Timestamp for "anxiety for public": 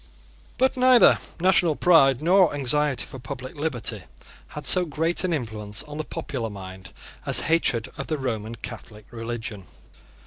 2.55-3.53